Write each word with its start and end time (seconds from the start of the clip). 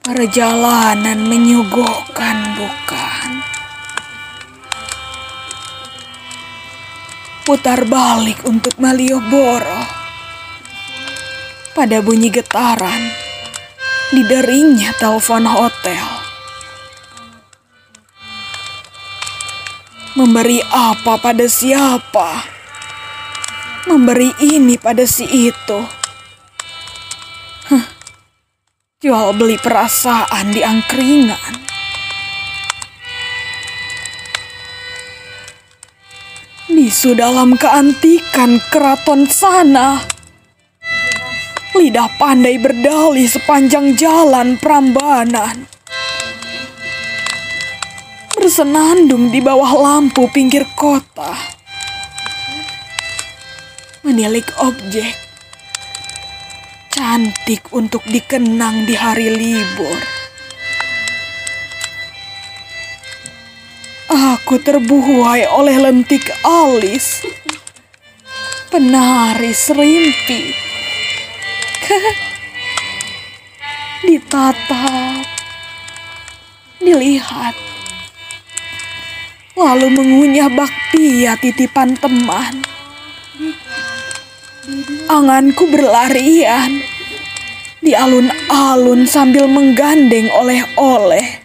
Perjalanan 0.00 1.20
menyuguhkan 1.28 2.56
bukan? 2.56 3.30
Putar 7.44 7.84
balik 7.84 8.40
untuk 8.48 8.72
Malioboro. 8.80 9.84
Pada 11.76 12.00
bunyi 12.00 12.32
getaran, 12.32 13.04
dideringnya 14.16 14.96
telepon 14.96 15.44
hotel. 15.44 16.08
Memberi 20.16 20.64
apa 20.72 21.20
pada 21.20 21.44
siapa? 21.44 22.53
Memberi 23.84 24.32
ini 24.40 24.80
pada 24.80 25.04
si 25.04 25.28
itu. 25.28 25.80
Huh. 27.68 27.84
Jual 29.04 29.36
beli 29.36 29.60
perasaan 29.60 30.56
di 30.56 30.64
angkringan. 30.64 31.54
Bisu 36.72 37.16
dalam 37.16 37.60
keantikan 37.60 38.60
keraton 38.72 39.28
sana. 39.28 40.00
Lidah 41.76 42.08
pandai 42.16 42.56
berdali 42.56 43.28
sepanjang 43.28 43.96
jalan 43.96 44.56
Prambanan. 44.56 45.68
Bersenandung 48.32 49.28
di 49.28 49.40
bawah 49.44 49.72
lampu 49.76 50.28
pinggir 50.32 50.68
kota. 50.76 51.53
Menilik 54.14 54.46
objek 54.62 55.10
cantik 56.86 57.66
untuk 57.74 57.98
dikenang 58.06 58.86
di 58.86 58.94
hari 58.94 59.26
libur. 59.26 59.98
Aku 64.06 64.62
terbuai 64.62 65.50
oleh 65.50 65.82
lentik 65.82 66.30
alis, 66.46 67.26
penari 68.70 69.50
serimpi, 69.50 70.54
ditatap, 74.06 75.26
dilihat, 76.78 77.58
lalu 79.58 79.90
mengunyah 79.90 80.54
bakpia 80.54 81.34
titipan 81.34 81.98
teman. 81.98 82.73
Anganku 85.12 85.68
berlarian 85.68 86.80
di 87.84 87.92
alun-alun 87.92 89.04
sambil 89.04 89.44
menggandeng 89.44 90.32
oleh-oleh. 90.32 91.44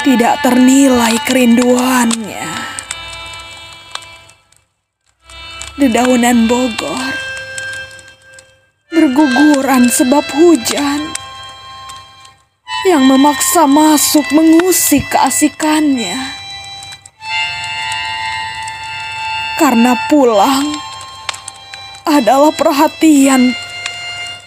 Tidak 0.00 0.34
ternilai 0.40 1.20
kerinduannya. 1.20 2.48
Dedaunan 5.76 6.48
Bogor 6.48 7.12
berguguran 8.88 9.92
sebab 9.92 10.24
hujan 10.32 11.12
yang 12.88 13.04
memaksa 13.04 13.68
masuk 13.68 14.24
mengusik 14.32 15.04
keasikannya. 15.12 16.45
Karena 19.66 19.98
pulang 20.06 20.78
adalah 22.06 22.54
perhatian 22.54 23.50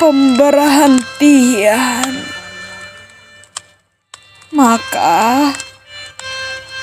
pemberhentian. 0.00 2.24
Maka 4.56 5.52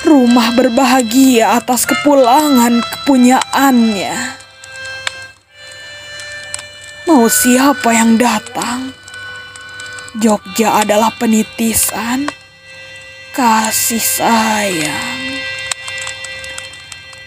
rumah 0.06 0.54
berbahagia 0.54 1.58
atas 1.58 1.82
kepulangan 1.90 2.78
kepunyaannya. 2.78 4.38
Mau 7.10 7.26
siapa 7.26 7.98
yang 7.98 8.14
datang? 8.14 8.94
Jogja 10.22 10.86
adalah 10.86 11.10
penitisan 11.18 12.30
kasih 13.34 13.98
sayang. 13.98 15.18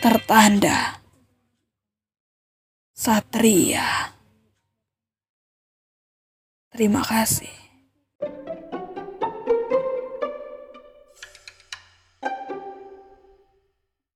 Tertanda 0.03 1.02
Satria. 3.03 4.15
Terima 6.71 7.03
kasih. 7.03 7.62